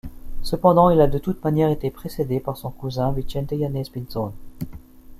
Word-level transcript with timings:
Cependant, 0.41 0.89
il 0.89 0.99
a 0.99 1.05
de 1.05 1.19
toute 1.19 1.43
manière 1.43 1.69
été 1.69 1.91
précédé 1.91 2.39
par 2.39 2.57
son 2.57 2.71
cousin 2.71 3.11
Vicente 3.11 3.51
Yanéz 3.51 3.87
Pinzón. 3.89 4.33